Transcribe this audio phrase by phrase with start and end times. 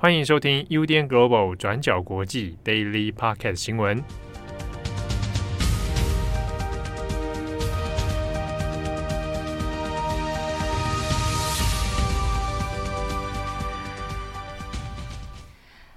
[0.00, 4.00] 欢迎收听 UDN Global 转角国际 Daily Podcast 新闻。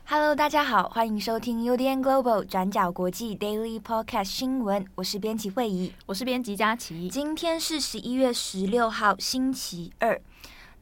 [0.05, 4.83] Hello，大家好，欢迎收听 UDN Global 转角国际 Daily Podcast 新闻。
[4.95, 7.07] 我是编辑慧仪，我是编辑佳琪。
[7.07, 10.19] 今天是十一月十六号，星期二。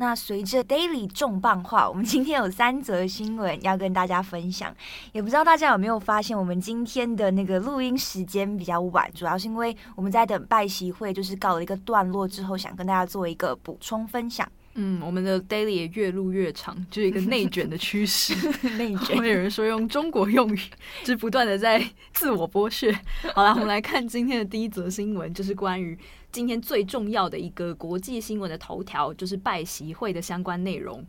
[0.02, 4.74] 那随着 Daily 重磅化，我们今天有三则新闻要跟大家分享。
[5.12, 14.50] 也不知道大家有没有发现，我们今天的那个录音时间比较晚，主要是因为我们在等拜习会，就是告了一个段落之后，想跟大家做一个补充分享。
[14.82, 18.34] 嗯，我们的 Daily 也越录越长，就是一个内卷的趋势。
[18.80, 20.60] 内卷， 会有人说用中国用语，
[21.02, 22.98] 就是不断的在自我剥削。
[23.36, 25.98] 好了，我们来看今天的第一则新闻，就是关于。
[26.32, 31.04] 今天最重要的一个国际新闻的头条，就是拜习会的相关内容。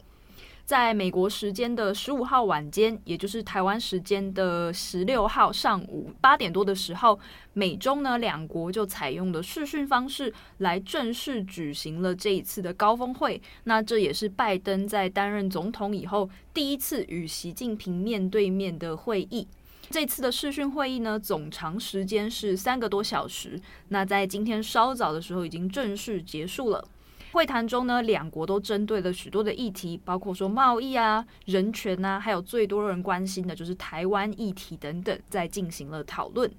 [0.71, 7.19] 在美国时间的十五号晚间，也就是台湾时间的十六号上午八点多的时候，
[7.55, 13.43] 美中呢两国就采用了视讯方式来正式举行了这一次的高峰会。
[13.65, 19.49] 那这也是拜登在担任总统以后第一次与习近平面对面的会议。
[19.91, 23.61] 这次的视讯会议呢，总长时间是三个多小时。
[23.89, 26.87] 那在今天稍早的时候已经正式结束了。
[27.33, 36.51] 会谈中呢，两国都针对了许多的议题，包括说贸易啊、人权啊，还有最多人关心的就是台湾议题等等，在进行了讨论。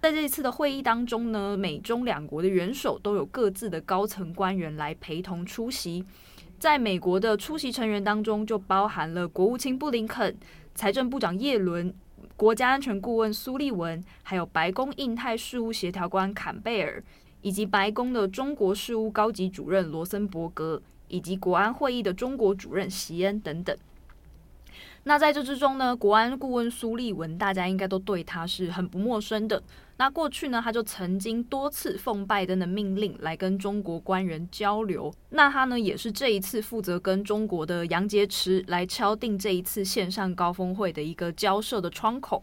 [0.00, 6.04] 在这一次的会议当中呢，美中两国的元首都有各自的高层官员来陪同出席。
[6.58, 10.36] 在美国的出席成员当中，就包含了国务卿布林肯、
[10.74, 11.94] 财政部长叶伦。
[12.36, 17.02] 国家安全顾问苏利文，还有白宫印太事务协调官坎贝尔，
[17.44, 23.76] 以及白宫的中国事务高级主任罗森伯格，以及国安会议的中国主任席恩等等。
[25.02, 29.62] 那在这之中呢，国安顾问苏利文，大家应该都对他是很不陌生的。
[29.98, 35.12] 那过去呢，他就曾经多次奉拜登的命令来跟中国官员交流。
[35.28, 42.42] 那他呢，也是这一次负责跟中国的杨洁篪来敲定这一次线上高峰会的一个交涉的窗口。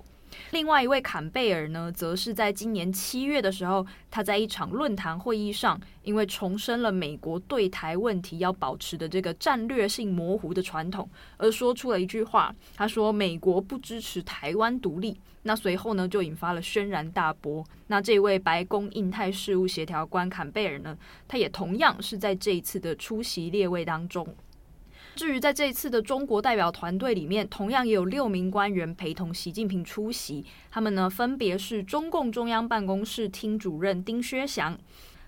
[0.51, 17.65] 另外一位坎贝尔呢，则是在今年七月的时候，他在一场论坛会议上，因为重申了美国对台问题要保持的这个战略性模糊的传统，而说出了一句话，他说：“美国不支持台湾独立。”那随后呢，就引发了轩然大波。
[17.87, 20.95] 那这位白宫印太事务协调官坎贝尔呢，
[21.27, 24.27] 他也同样是在这一次的出席列位当中。
[25.15, 30.43] 至于在这一次的中国代表团队里面，同样也有六名官员陪同习近平出席。
[30.71, 34.77] 他们呢，分别是中共中央办公室厅主任丁薛祥，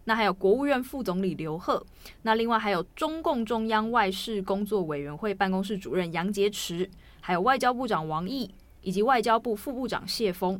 [0.06, 1.86] 那还有国务院副总理刘鹤，
[2.24, 6.90] 那另外还有中共中央外事工作委员会办公室主任杨洁篪，
[7.20, 8.50] 还有外交部长王毅
[8.82, 10.60] 以及外交部副部长谢峰。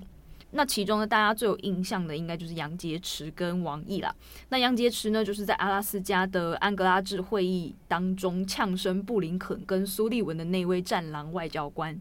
[0.56, 4.16] 那其中呢，大家最有印象的应该就是杨洁篪跟王毅啦。
[4.50, 12.00] 那杨洁篪呢，就是在阿拉斯加的安哥拉治会议当中呛声布林肯跟苏利文的那位战狼外交官。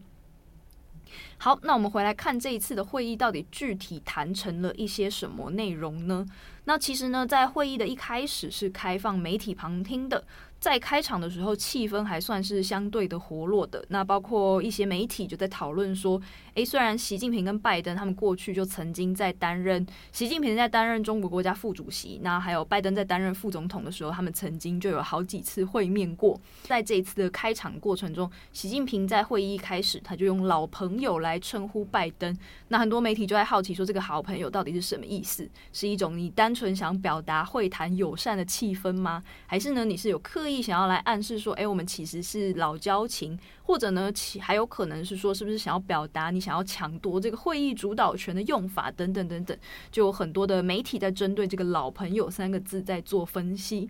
[1.36, 6.24] 好，那我们回来看这一次的会议到底具体谈成了一些什么内容呢？
[6.64, 10.24] 那其实呢，在会议的一开始是开放媒体旁听的。
[10.62, 13.84] 在开场的时候，气氛还算是相对的活络的。
[13.88, 16.22] 那包括一些媒体就在讨论说，
[16.54, 26.40] 诶，虽然习近平跟拜登他们过去就曾经在担任，习近平在担任中国国家副主席，那还有拜登在担任副总统的时候，他们曾经就有好几次会面过。
[26.62, 32.38] 在这一次的开场过程中，习近平在会议一开始他就用老朋友来称呼拜登。
[32.68, 35.50] 那很多媒体就在好奇说，这个好朋友到底是什么意思？
[35.72, 39.20] 是一种你单纯想表达会谈友善的气氛吗？
[39.44, 40.51] 还是呢，你是有刻意？
[40.60, 49.56] 想要来暗示说，哎，我们其实是老交情，或者呢，其还有可能是说，是不是想要表达你想要抢夺这个会议主导权的用法等等等等，
[49.90, 53.88] 就有很多的媒体在针对这个“老朋友”三个字在做分析。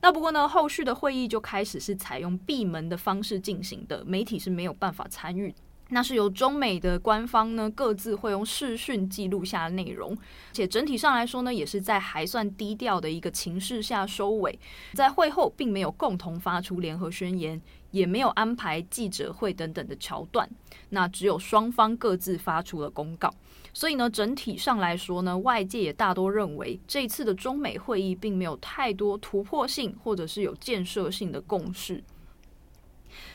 [0.00, 5.54] 那不过呢，后续的会议就开始是采用闭门的方式进行的，媒体是没有办法参与。
[5.90, 10.16] 那是由中美的官方呢，各自会用视讯记录下内容，
[10.52, 14.58] 且整体上来说呢，也是在还算低调的一个情势下收尾。
[14.94, 17.60] 在会后并没有共同发出联合宣言，
[17.90, 20.48] 也没有安排记者会等等的桥段，
[20.90, 23.32] 那只有双方各自发出了公告。
[23.72, 32.02] 所以呢，整体上来说呢，外界也大多认为这次的中美会议并没有太多突破性或者是有建设性的共识。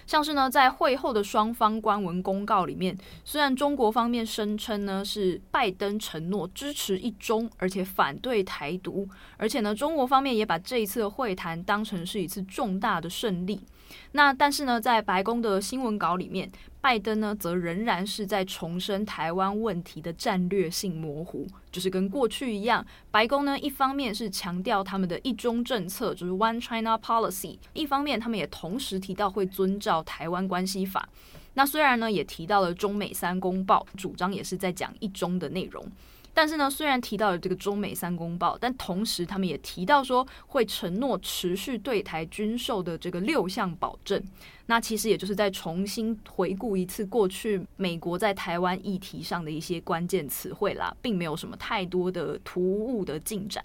[0.06, 9.08] 像是呢，在会后的双方官文公告里面，虽然中国方面声称呢是拜登承诺支持一中，而且反对台独，
[9.38, 13.60] 而且呢，中国方面也把这一次的会谈当成是一次重大的胜利。
[14.14, 16.52] 那但是呢，在白宫的新闻稿里面，
[16.82, 31.10] 拜登呢则仍然是在重申台湾问题的战略性模糊，就是跟过去一样，白宫呢一方面是强调他们的一中政策，就是 One China Policy，一方面他们也同时提到会遵照台湾关系法。
[31.56, 35.86] 那虽然呢也提到了中美三公报，主张也是在讲一中的内容。
[36.36, 44.22] 但是呢，虽然提到了这个中美三公报，但同时他们也提到说会承诺持续对台军售的这个六项保证。
[44.66, 53.64] 那其实也就是在重新回顾一次过去美国在台湾议题上的一些关键词汇啦，并没有什么太多的突兀的进展。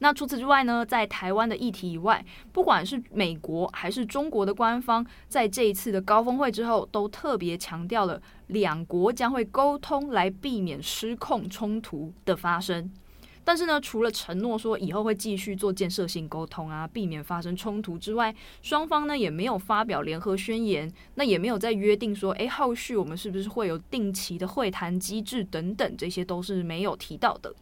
[0.00, 12.90] 那除此之外呢，在台湾的议题以外，不管是美国还是中国的官方，在这一次的高峰会之后，都特别强调了两国将会沟通来避免失控冲突的发生。
[13.42, 27.52] 但是呢，除了承诺说以后会继续做建设性沟通啊，避免发生冲突之外，双方呢也没有发表联合宣言，那也没有再约定说，诶，后续我们是不是会有定期的会谈机制等等，这些都是没有提到的。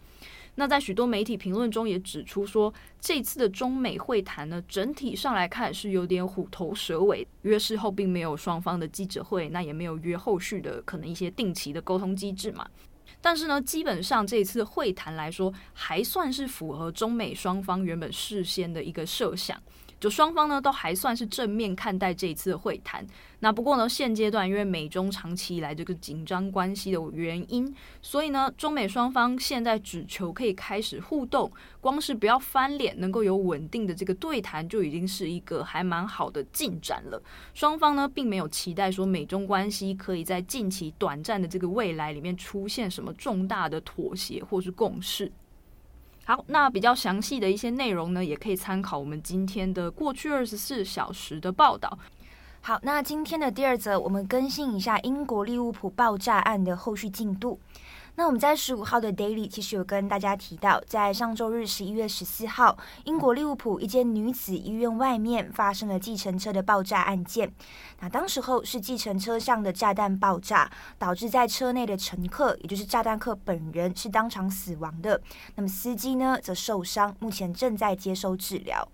[0.57, 12.67] 那在许多媒体评论中也指出说，这次的中美会谈呢，整体上来看是有点虎头蛇尾，约事后并没有双方的记者会，那也没有约后续的可能一些定期的沟通机制嘛。
[13.21, 19.61] 但是呢，基本上这次会谈来说，还算是符合中美双方原本事先的一个设想。
[19.99, 23.07] 就双方呢都还算是正面看待这一次会谈。
[23.41, 31.51] 那不过呢，现阶段因为美中长期以来这个紧张关系的原因，所以呢，中美双方现在只求可以开始互动，
[31.81, 37.23] 光是不要翻脸，能够有稳定的这个对谈，就已经是一个还蛮好的进展了。
[37.53, 45.31] 双方呢并没有期待说美中关系可以在近期短暂的这个未来里面出现什么重大的妥协或是共识。
[46.29, 51.97] 好，那比较详细的一些内容呢，也可以参考我们今天的过去二十四小时的报道。
[52.61, 57.61] 好，那今天的第二则，我们更新一下英国利物浦爆炸案的后续进度。
[58.19, 67.53] 那我们在十五号的 Daily 其实有跟大家提到，在上周日十一月十四号，英国利物浦一间女子医院外面发生了计程车的爆炸案件。
[68.01, 75.21] 那当时候是计程车上的炸弹爆炸，导致在车内的乘客，也就是炸弹客本人是当场死亡的。
[75.57, 78.89] 那么司机呢则受伤，目前正在接受治疗。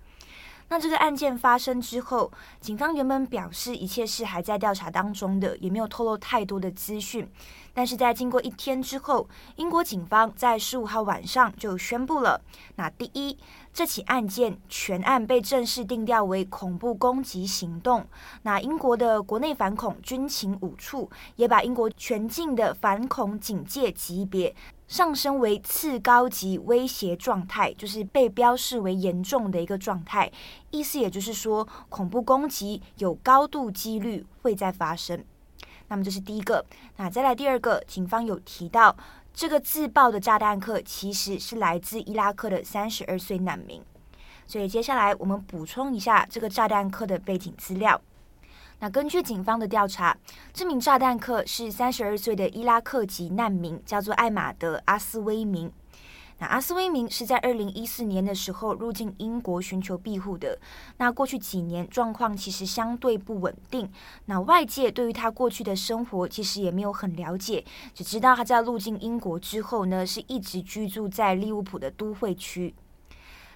[0.73, 7.31] 那这个案件发生之后，警方原本表示一切是还在调查当中的，也没有透露太多的资讯。
[7.75, 12.41] 但是在经过一天之后，英国警方在十五号晚上就宣布了：
[12.77, 13.37] 那第一，
[13.71, 18.07] 这起案件全案被正式定调为恐怖攻击行动。
[18.41, 24.55] 那英国的国内反恐军情五处也把英国全境的反恐警戒级别。
[24.93, 30.31] 上升为次高级威胁状态，就是被标示为严重的一个状态。
[30.71, 35.25] 意思也就是说，恐怖攻击有高度几率会再发生。
[35.89, 36.63] 那么这是第一个。
[36.99, 38.95] 那再来第二个，警方有提到，
[39.33, 43.83] 这个自爆的炸弹客其实是来自伊拉克的三十二岁难民。
[44.47, 47.99] 所以接下来我们补充一下这个炸弹客的背景资料。
[48.83, 50.19] 那根据警方的调查，
[50.53, 55.71] 这名炸弹客是三十二岁的伊拉克籍难民，叫做艾玛德·阿斯威明。
[56.39, 60.59] 那阿斯威明是在二零一四年的时候入境英国寻求庇护的。
[60.97, 63.89] 那过去几年状况其实相对不稳定。
[64.25, 72.75] 那外界对于他过去的生活其实也没有很了解，只知道他在入境英国之后呢，是一直居住在利物浦的都会区。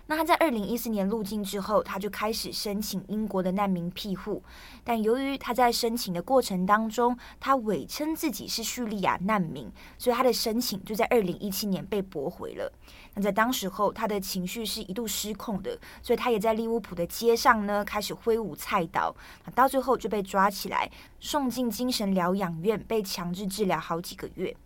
[0.09, 4.43] 那他在二零一四年入境之后，他就开始申请英国的难民庇护，
[4.85, 12.73] 但由于他在申请的过程当中，他伪称自己是叙利亚难民，所以他的申请就在二零一七年被驳回了。
[13.15, 19.13] 那在当时候，他的情绪是一度失控的，所以他也在利物浦的街上呢开始挥舞菜刀，
[19.57, 24.57] 到最后就被抓起来，送进精神疗养院，被强制治疗好几个月。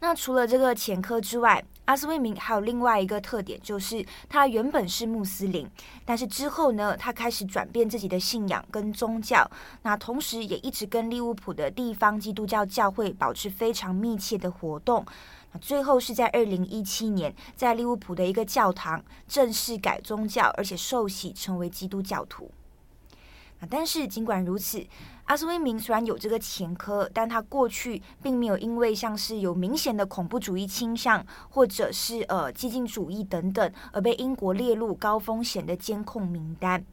[0.00, 5.66] 那除了这个前科之外，阿斯威明还有另外一个特点，就是他原本是穆斯林，
[6.04, 9.50] 但是之后呢，他开始转变自己的信仰跟宗教。
[9.82, 15.04] 那同时也一直跟利物浦的地方基督教教会保持非常密切的活动。
[15.52, 22.50] 那最后是在二零一七年，在利物浦的一个教堂正式改宗教，而且受洗成为基督教徒。
[23.70, 24.84] 但是尽管如此，
[25.24, 36.84] 阿斯威明虽然有这个前科，但他过去并没有因为像是有明显的恐怖主义倾向，或者是呃激进主义等等，而被英国列入高风险的监控名单。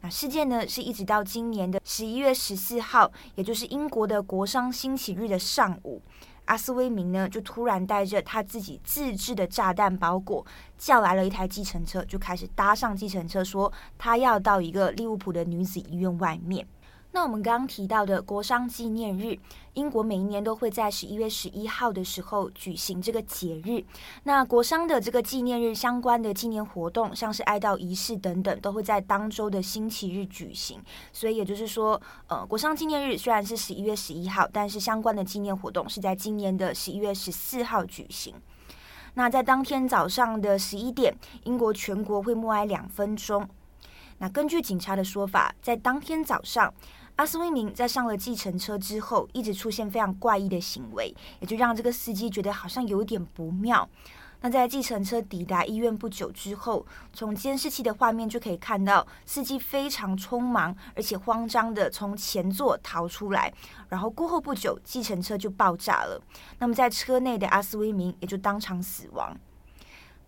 [0.00, 6.02] 那事件呢，是一直到今年的十一月十四号，也就是英国的国殤兴起日的上午，
[6.46, 10.44] 阿斯威明呢就突然带着他自己自制的炸弹包裹，
[10.76, 16.66] 叫来了一台计程车，就开始搭上计程车，说他要到一个利物浦的女子医院外面。
[17.16, 19.38] 那我们刚刚提到的国殤纪念日，
[19.72, 23.82] 英国每一年都会在十一月十一号的时候举行这个节日。
[24.24, 30.78] 那国殤的这个纪念日相关的纪念活动，像是哀悼仪式等等，都会在当周的星期日举行。
[31.10, 38.34] 所以也就是说，呃，国殤纪念日虽然是十一月十一号，但是相关的纪念活动是在今年的十一月十四号举行。
[39.14, 43.48] 那在当天早上的十一点，英国全国会默哀两分钟。
[44.18, 46.72] 那根据警察的说法，在当天早上，
[47.16, 53.88] 阿斯威明在上了计程车之后，一直出现非常怪异的行为，也就让这个司机觉得好像有点不妙。
[54.42, 63.50] 那在计程车抵达医院不久之后，从监视器的画面就可以看到，司机非常匆忙而且慌张地从前座逃出来，
[63.88, 66.20] 然后过后不久，计程车就爆炸了。
[66.58, 69.34] 那么在车内的阿斯威明也就当场死亡。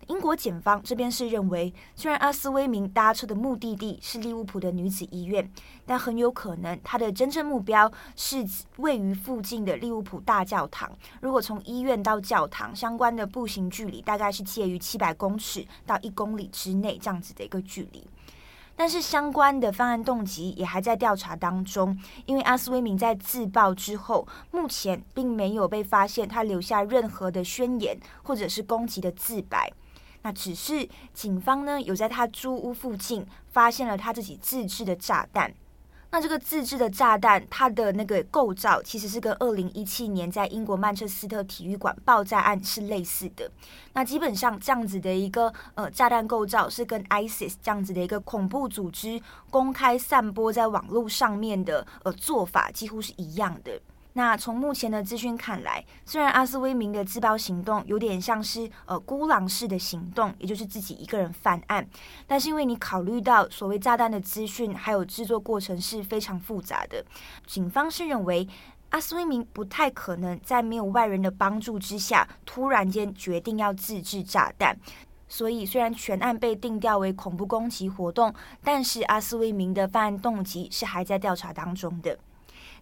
[0.09, 5.47] 英国检方这边是认为，虽然阿斯威明搭车的目的地是利物浦的女子医院，
[5.85, 8.43] 但很有可能他的真正目标是
[8.77, 10.91] 位于附近的利物浦大教堂。
[11.21, 18.03] 如果从医院到教堂相关的步行距离大概是介于七百公尺到一公里之内这样子的一个距离，
[18.75, 29.71] 但是相关的犯案动机也还在调查当中，因为阿斯威明在自爆之后，目前并没有被发现他留下任何的宣言或者是攻击的自白。
[30.21, 35.53] 那只是警方呢，有在他租屋附近发现了他自己自制的炸弹。
[36.11, 43.47] 那这个自制的炸弹，它的那个构造其实是跟二零一七年在英国曼彻斯特体育馆爆炸案是类似的。
[43.93, 49.21] 那基本上这样子的一个呃炸弹构造，是跟 ISIS 这样子的一个恐怖组织
[49.51, 53.79] 公开散播在网络上面的呃做法几乎是一样的。
[54.13, 61.87] 那从目前的资讯看来，虽然阿斯威明的自爆行动有点像是呃孤狼式的行动，也就是自己一个人犯案，
[62.25, 67.05] 但是因为你考虑到所谓炸弹的资讯还有制作过程是非常复杂的，
[67.45, 68.47] 警方是认为
[68.89, 74.75] 阿斯威明不太可能在没有外人的帮助之下突然间决定要自制炸弹，
[75.27, 82.17] 所以虽然全案被定调为恐怖攻击活动，但是阿斯威明的犯案动机是还在调查当中的。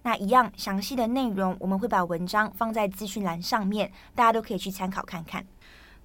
[0.03, 5.45] 那一样详细的内容，我们会把文章放在资讯栏上面，大家都可以去参考看看。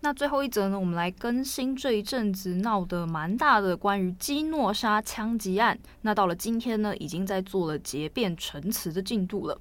[0.01, 5.79] 那最后一则呢，我们来更新这一阵子闹得蛮大的关于基诺沙枪击案。
[6.01, 9.57] 那到了今天呢，已经在做了结辩陈词的进度了。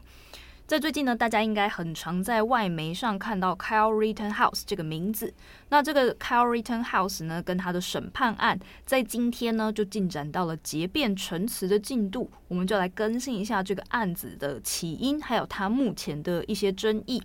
[0.71, 5.33] 在最近呢，大家应该很常在外媒上看到 Kyle Rittenhouse 这个名字。
[5.67, 12.31] 那这个 Kyle Rittenhouse 呢，跟他的审判案在今天呢就进展到了结辩陈词的进度。
[12.47, 17.21] 我们就来更新一下这个案子的起因，还有他目前的一些争议。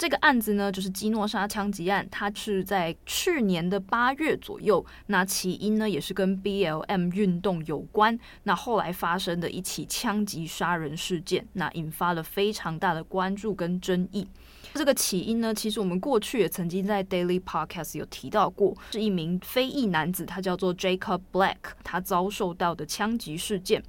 [0.00, 4.82] 这个案子呢，就是基诺沙枪击案，它是在去年的八月左右。
[5.08, 8.18] 那起因呢，也是跟 BLM 运动有关。
[8.44, 14.26] 那后来发生的一起枪击杀人事件，那引发了非常大的关注跟争议。
[14.72, 23.82] 这个起因呢，其实我们过去也曾经在 Daily Podcast 有提到过，是一名非裔男子，他叫做 Jacob Black，他遭受到的枪击事件。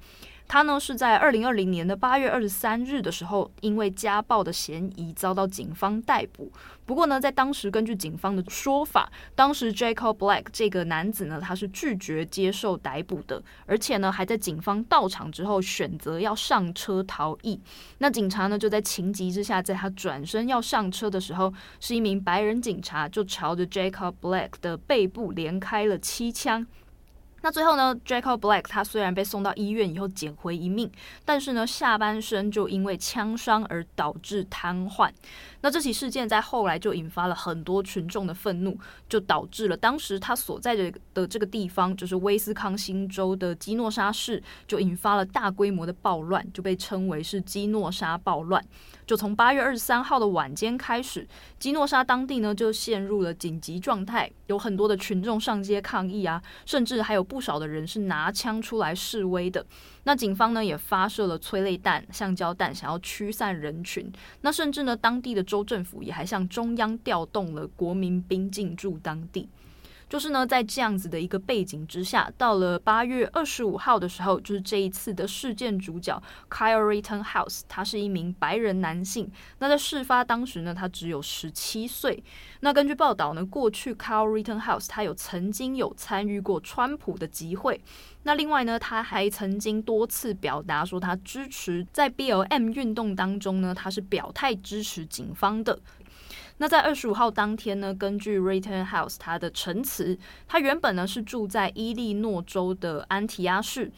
[0.52, 6.52] 他呢是在二零二零年的八月二十三日的时候，因为家暴的嫌疑遭到警方逮捕。
[6.84, 17.58] 不过呢，在当时根据警方的说法，当时 Jacob Black 这个男子呢，他是拒绝接受逮捕的，而且呢还在警方到场之后选择要上车逃逸。
[17.96, 26.66] 那警察呢就在情急之下，在他转身要上车的时候，是一名白人警察就朝着 Jacob Black 的背部连开了七枪。
[27.42, 30.90] 那最后呢，Jacob Black 他虽然被送到医院以后捡回一命，
[31.24, 35.10] 但是呢，下半身就因为枪伤而导致瘫痪。
[35.60, 48.64] 那这起事件在后来就引发了很多群众的愤怒，就导致了当时他所在的的这个地方，就是威斯康星州的基诺沙市，就引发了大规模的暴乱，就被称为是基诺沙暴乱。
[49.04, 51.26] 就从八月二十三号的晚间开始，
[51.58, 59.64] 基诺沙当地呢就陷入了紧急状态，有很多的群众上街抗议啊，甚至还有不少的人是拿枪出来示威的。
[60.04, 64.12] 那警方呢也发射了催泪弹、橡胶弹，想要驱散人群。
[64.42, 69.48] 那甚至呢，当地的州政府也还向中央调动了国民兵进驻当地。
[70.12, 79.32] 就是呢，在这样子的一个背景之下，到了八月二十五号的时候，就是这一次的事件主角 Kyle Rittenhouse，他是一名白人男性。
[79.58, 82.22] 那在事发当时呢，他只有十七岁。
[82.60, 87.80] 那根据报道呢，过去 Kyle Rittenhouse 他有曾经有参与过川普的集会。
[88.24, 95.78] 那另外呢，他还曾经多次表达说他支持在 BLM 运动当中呢，他是表态支持警方的。
[96.62, 100.16] 那在二十五号当天呢，根据 Rittenhouse 他的陈词，
[100.46, 103.90] 他原本呢是住在伊利诺州的安提亚市。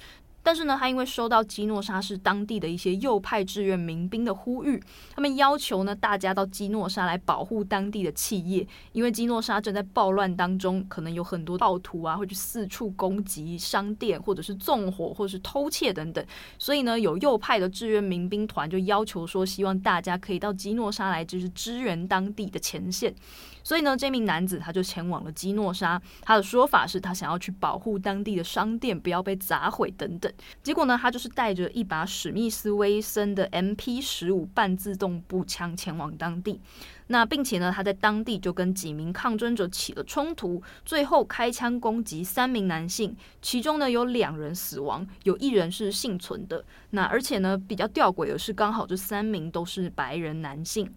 [0.44, 4.78] 但是呢，他因为收到基诺沙市当地的一些右派志愿民兵的呼吁，
[5.14, 16.22] 他们要求呢大家到基诺沙来保护当地的企业，因为基诺沙正在暴乱当中，可能有很多暴徒啊会去四处攻击商店，或者是纵火，或者是偷窃等等。
[16.58, 23.14] 所以呢，有右派的志愿民兵团就要求说，希望大家可以到基诺沙来，就是支援当地的前线。
[23.64, 26.00] 所以呢，这名男子他就前往了基诺沙。
[26.22, 30.32] 他的说法是他想要去保护当地的商店，不要被砸毁等等。
[30.62, 36.60] 结果呢，他就是带着一把史密斯威森的 MP 十五半自动步枪前往当地。
[37.06, 46.64] 那并且呢，他在当地就跟几名抗争者起了冲突，最后开枪攻击三名男性，其中呢有两人死亡，有一人是幸存的。
[46.90, 50.90] 那而且呢，比较吊诡的是，刚好这三名都是白人男性。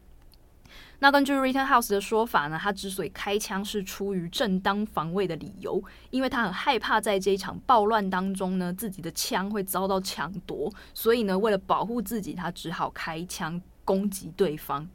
[1.00, 14.88] 那根据 Rittenhouse 的说法呢，他之所以开枪是出于正当防卫的理由，因为他很害怕在这一场暴乱当中呢，自己的枪会遭到抢夺，所以呢，为了保护自己，他只好开枪攻击对方。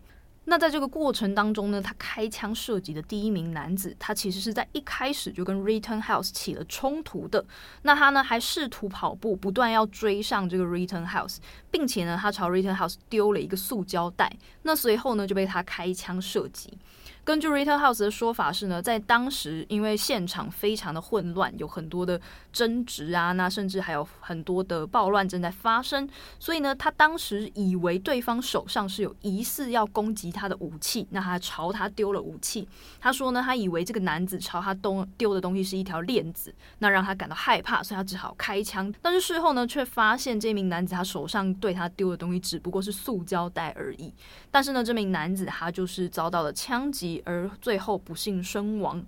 [0.45, 7.45] 那在这个过程当中呢，他开枪射击的第一名男子，他其实是在一开始就跟 Return House 起了冲突的。
[7.83, 11.37] 那他呢还试图跑步，不断要追上这个 Return House，
[11.71, 14.37] 并且呢，他朝 Return House 丢了一个塑胶袋。
[14.63, 16.77] 那随后呢，就被他开枪射击。
[17.25, 22.21] 根据 Rittenhouse 的说法是呢，在当时因为现场非常的混乱，有很多的
[22.53, 26.09] 争执啊，那甚至还有很多的暴乱正在发生，
[26.41, 32.67] 所以呢，他当时以为对方手上是有疑似要攻击他的武器，那他朝他丢了武器。
[33.01, 38.93] 他说呢，他以为这个男子朝他东丢的东西是一条链子，那让他感到害怕，所以他只好开枪。
[39.01, 44.13] 但是事后呢，却发现这名男子他手上对他丢的东西只不过是塑胶袋而已。
[44.51, 47.12] 但是呢，这名男子他就是遭到了枪击。
[47.25, 49.05] 而最后不幸身亡。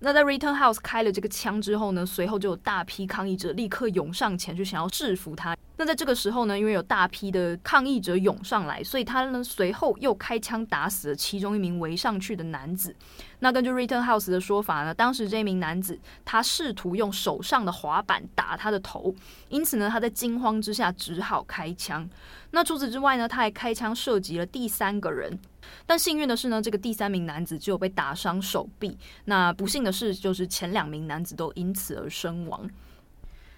[0.00, 5.56] 那在 Return House 开了这个枪之后呢，随后就有大批抗议者立刻涌上前去，想要制服他。
[5.76, 12.94] 那在这个时候呢，因为有大批的抗议者涌上来，所以他呢随后又开枪打死了其中一名围上去的男子。
[13.40, 19.12] 那根据 Return House 的说法呢，当时这名男子他试图用手上的滑板打他的头，
[19.48, 22.08] 因此呢他在惊慌之下只好开枪。
[22.52, 25.38] 那除此之外呢，他还开枪射击了第三个人，
[25.86, 28.96] 但幸运的是呢，这个第三名男子只有被打伤手臂。
[29.24, 32.68] 那不幸的是，就是前两名男子都因此而身亡。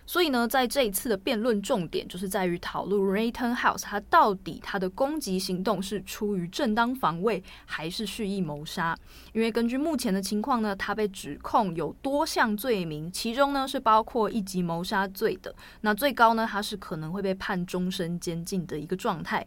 [0.07, 8.99] 所以呢，在这一次的辩论重点就是在于讨论 Rittenhouse 他到底他的攻击行动是出于正当防卫还是蓄意谋杀？
[9.33, 15.55] 因为根据目前的情况呢，他被指控有多项罪名，其中呢是包括一级谋杀罪的。
[15.83, 19.47] 那最高呢，他是可能会被判终身监禁的一个状态。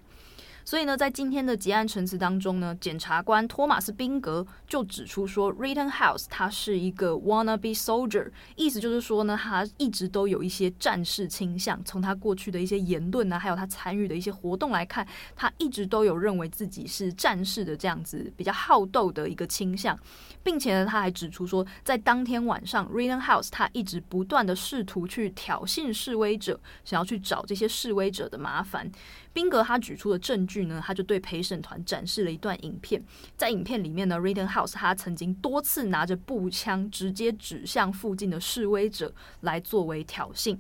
[0.65, 11.83] 所以呢，在今天的结案陈词当中呢，检察官托马斯宾格就指出说，Rittenhouse 他是一个 wannabe soldier，意思就是说呢，他一直都有一些战士倾向。
[11.83, 19.97] 从他过去的一些言论啊，还有他参与的一些活动来看，他一直都有认为自己是战士的这样子比较好斗的一个倾向，
[20.41, 28.89] 并且呢，他还指出说，在当天晚上，Rittenhouse 他一直不断的试图去挑衅示威者，想要去找这些示威者的麻烦。
[29.33, 33.03] 宾格他举出的证据呢，他就对陪审团展示了一段影片，
[33.35, 40.57] 在影片里面呢，Rittenhouse 他曾经多次拿着步枪直接指向附近的示威者来作为挑衅。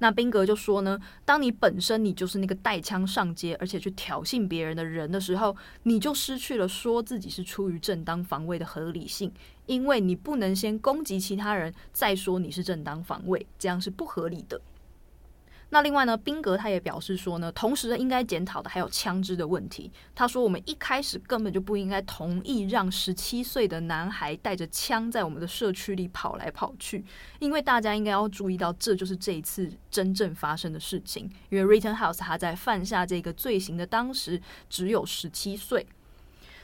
[0.00, 9.32] 那宾格就说呢，当你本身你就是那个带枪上街而且去挑衅别人的人的时候，你就失去了说自己是出于正当防卫的合理性，
[9.66, 14.60] 因为你不能先攻击其他人再说你是正当防卫，这样是不合理的。
[15.70, 19.92] 那另外呢，宾格他也表示说呢，同时应该检讨的还有枪支的问题。
[20.14, 27.04] 他说，我们一开始根本就不应该同意让十七岁的男孩带着枪在我们的社区里跑来跑去，
[27.38, 31.30] 因为大家应该要注意到，这就是这一次真正发生的事情。
[31.50, 35.86] 因为 Rittenhouse 他在犯下这个罪行的当时只有十七岁。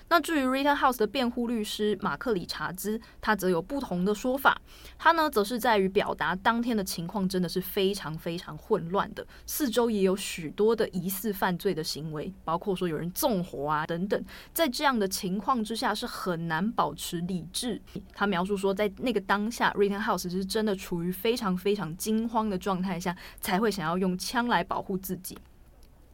[0.09, 4.61] 那至于 Rittenhouse 的辩护律师马克·理查兹，他则有不同的说法。
[4.99, 14.25] 他呢，则是在于表达当天的情况真的是非常非常混乱的，四周也有许多的疑似犯罪的行为，包括说有人纵火啊等等。
[14.53, 17.81] 在这样的情况之下，是很难保持理智。
[18.13, 25.37] 他描述说，在那个当下，Rittenhouse 是真的处于非常非常惊慌的状态下，才会想要用枪来保护自己。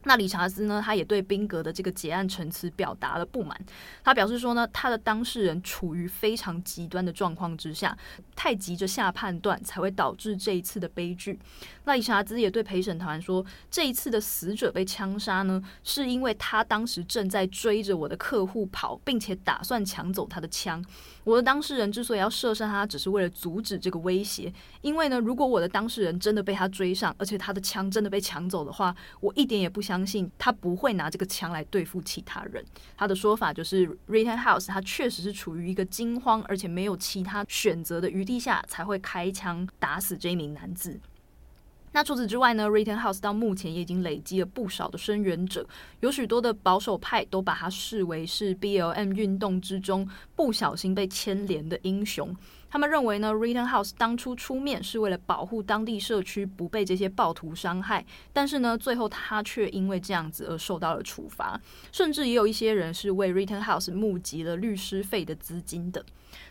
[0.03, 3.59] 那理查兹呢，他也对宾格的这个结案陈词表达了不满。
[4.03, 7.97] 他表示说呢，他的当事人处于非常极端的状况之下，
[8.35, 11.39] 太急着下判断，才会导致这一次的悲剧。
[11.83, 20.83] 那理查兹也对陪审团说，这一次的死者被枪杀呢，是因为他当时正在追着我的客户跑，并且打算抢走他的枪。
[21.23, 24.51] 我的当事人之所以要射杀他，只是为了阻止这个威胁。
[24.81, 32.63] 因为呢，如果我的当事人真的被他追上，而且他的枪真的被抢走的话，我一点也不相信他不会拿这个枪来对付其他人。
[32.97, 40.99] 他的说法就是，Rittenhouse 他确实是处于一个惊慌而且没有其他选择的余地下，才会开枪打死这一名男子。
[41.93, 45.67] 那除此之外呢，Rittenhouse 到目前也已经累积了不少的声援者，
[45.99, 52.33] 有许多的保守派都把他视为是 BLM 运动之中不小心被牵连的英雄。
[52.69, 61.59] 他们认为呢，Rittenhouse 当初出面是为了保护当地社区不被这些暴徒伤害，但是呢，最后他却因为这样子而受到了处罚，
[61.91, 66.05] 甚至也有一些人是为 Rittenhouse 募集了律师费的资金的。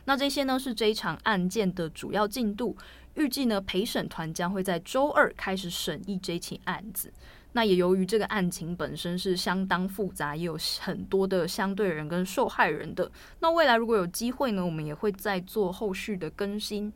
[0.04, 2.76] 那这些呢，是这一场案件的主要进度。
[3.20, 7.12] 预计呢，陪审团将会在周二开始审议这起案子。
[7.52, 13.10] 那也由于这个案情本身是相当复杂，也有很多的相对人跟受害人的。
[13.40, 16.92] 那未来如果有机会呢，我们也会再做后续的更新。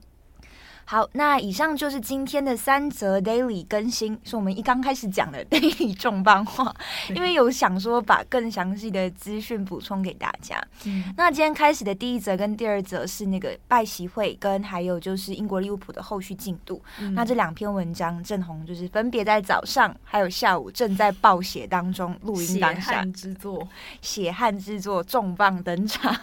[0.86, 6.74] 好，那以上就是今天的三则 daily 更新，是我们一刚开始讲的 daily 重磅话，
[7.14, 10.62] 因为有想说把更详细的资讯补充给大家。
[10.84, 16.82] 嗯，那今天开始的第一则跟第二则是那个拜习会跟还有就是英国利物浦的后续进度。
[17.00, 23.68] 嗯，那这两篇文章，郑红就是分别在早上还有下午正在报写当中，录音当下，血汗之作，
[24.02, 26.14] 血汗之作重磅登场。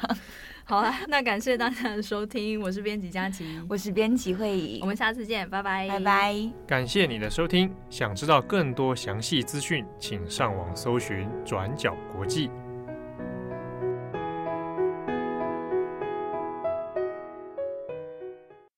[0.71, 6.33] 好了，那感谢大家的收听，我是编辑佳琪， 我是编辑慧仪，我们下次见，拜拜，拜拜。
[6.65, 12.49] 感谢你的收听，想知道更多详细资讯，请上网搜寻转角国际。